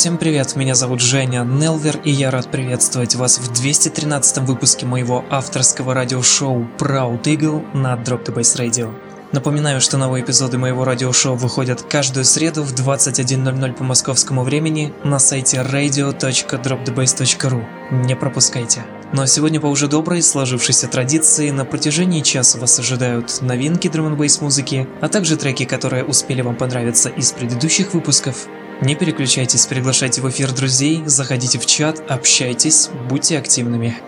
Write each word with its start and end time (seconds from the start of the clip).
Всем 0.00 0.16
привет, 0.16 0.56
меня 0.56 0.74
зовут 0.74 1.02
Женя 1.02 1.44
Нелвер, 1.44 2.00
и 2.04 2.10
я 2.10 2.30
рад 2.30 2.50
приветствовать 2.50 3.16
вас 3.16 3.38
в 3.38 3.52
213 3.52 4.38
выпуске 4.38 4.86
моего 4.86 5.26
авторского 5.28 5.92
радиошоу 5.92 6.66
Proud 6.78 7.24
Eagle 7.24 7.62
на 7.76 7.96
Drop 7.96 8.24
the 8.24 8.34
Bass 8.34 8.58
Radio. 8.58 8.94
Напоминаю, 9.32 9.82
что 9.82 9.98
новые 9.98 10.24
эпизоды 10.24 10.56
моего 10.56 10.86
радиошоу 10.86 11.36
выходят 11.36 11.82
каждую 11.82 12.24
среду 12.24 12.62
в 12.62 12.72
21.00 12.72 13.74
по 13.74 13.84
московскому 13.84 14.42
времени 14.42 14.94
на 15.04 15.18
сайте 15.18 15.58
radio.dropthebase.ru. 15.58 17.62
Не 18.06 18.16
пропускайте. 18.16 18.82
Ну 19.12 19.20
а 19.20 19.26
сегодня 19.26 19.60
по 19.60 19.66
уже 19.66 19.86
доброй 19.86 20.22
сложившейся 20.22 20.88
традиции 20.88 21.50
на 21.50 21.66
протяжении 21.66 22.22
часа 22.22 22.58
вас 22.58 22.78
ожидают 22.78 23.42
новинки 23.42 23.88
драм 23.88 24.16
музыки, 24.16 24.88
а 25.02 25.10
также 25.10 25.36
треки, 25.36 25.66
которые 25.66 26.04
успели 26.04 26.40
вам 26.40 26.56
понравиться 26.56 27.10
из 27.10 27.32
предыдущих 27.32 27.92
выпусков. 27.92 28.48
Не 28.80 28.94
переключайтесь, 28.94 29.66
приглашайте 29.66 30.22
в 30.22 30.30
эфир 30.30 30.52
друзей, 30.52 31.02
заходите 31.04 31.58
в 31.58 31.66
чат, 31.66 32.02
общайтесь, 32.10 32.88
будьте 33.08 33.38
активными. 33.38 33.98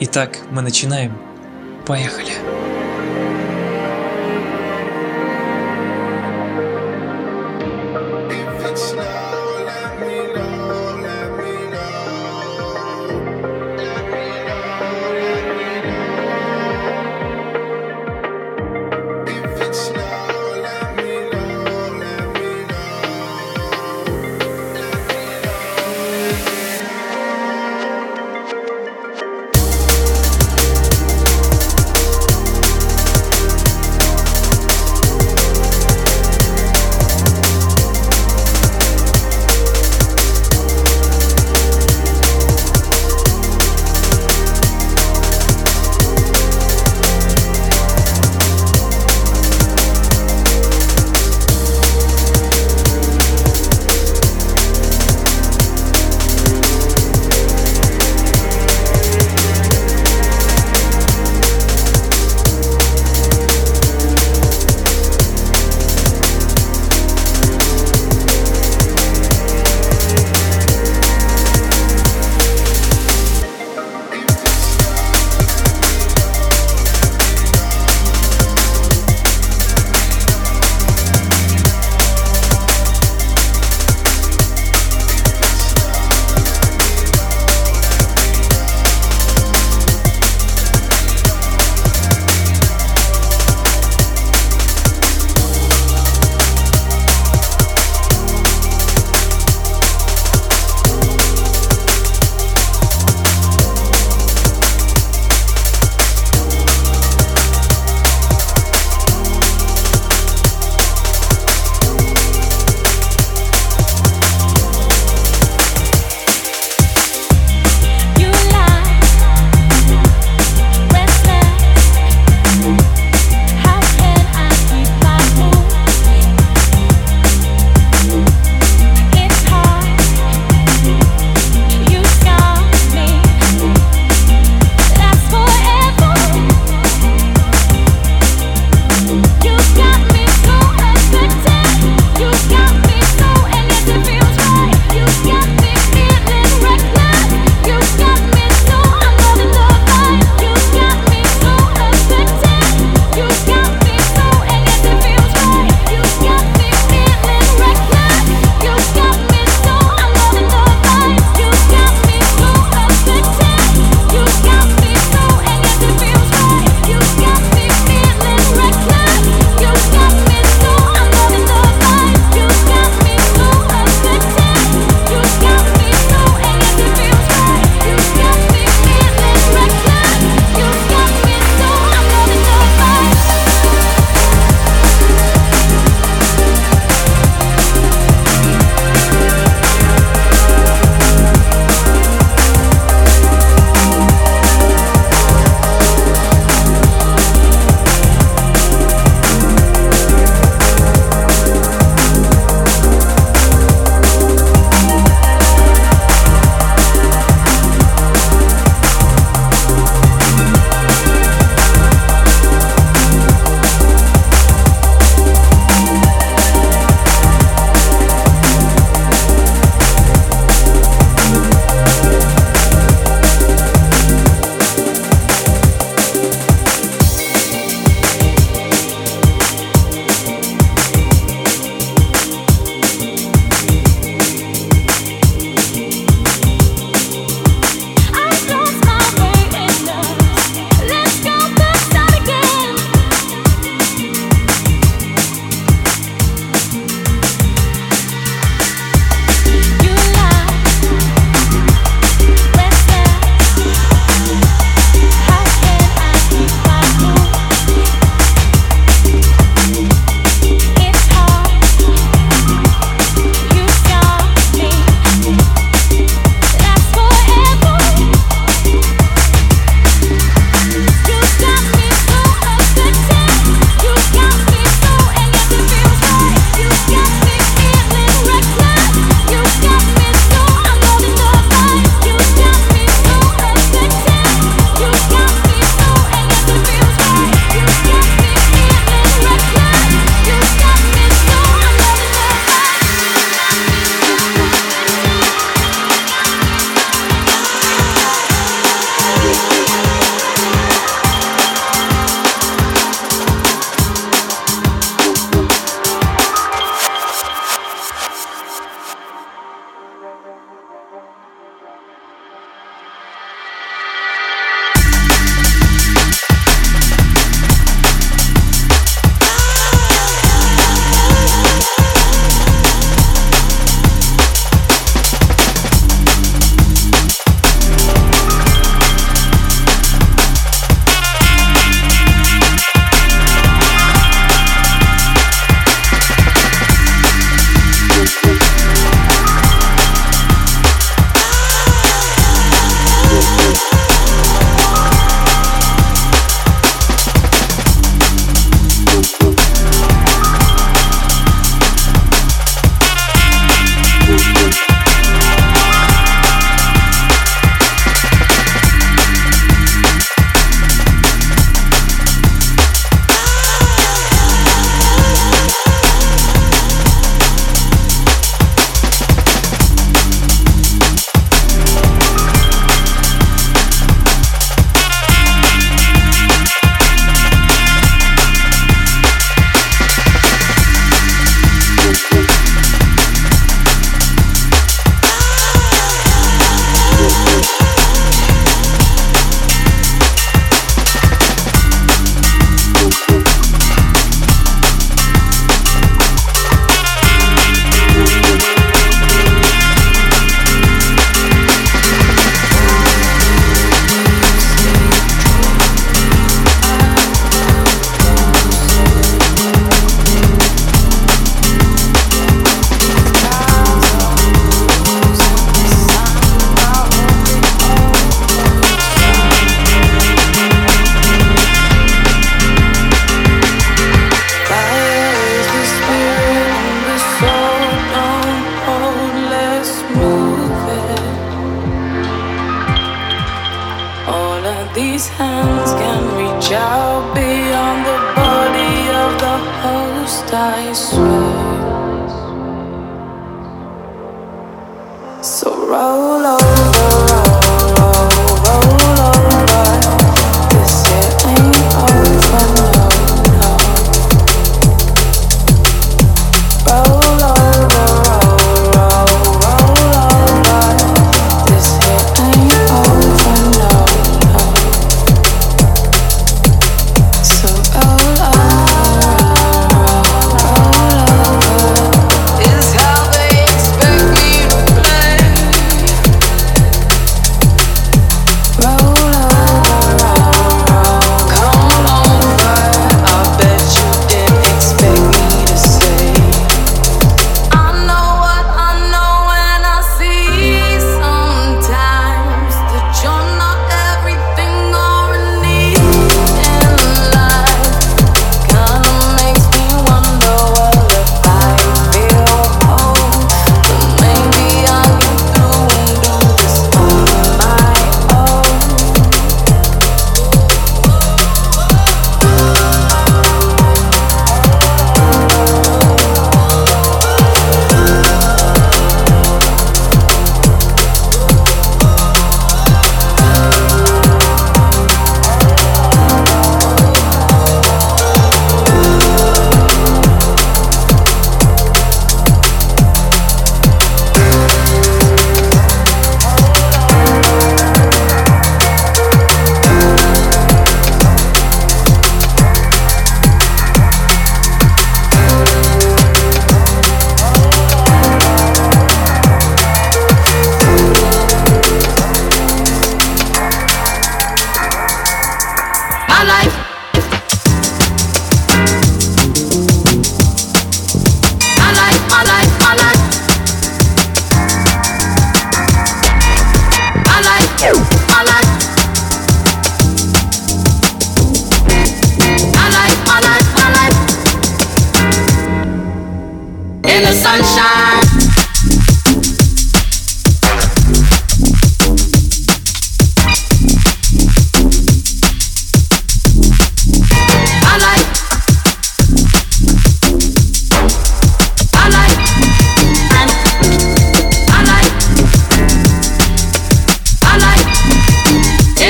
Итак, 0.00 0.38
мы 0.50 0.62
начинаем. 0.62 1.18
Поехали! 1.86 2.51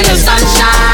in 0.02 0.08
the 0.08 0.16
sunshine. 0.16 0.91